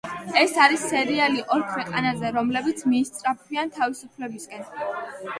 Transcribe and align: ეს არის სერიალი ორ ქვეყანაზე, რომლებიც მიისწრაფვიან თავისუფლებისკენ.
ეს 0.43 0.53
არის 0.63 0.85
სერიალი 0.91 1.43
ორ 1.55 1.65
ქვეყანაზე, 1.73 2.31
რომლებიც 2.37 2.81
მიისწრაფვიან 2.93 3.69
თავისუფლებისკენ. 3.77 4.65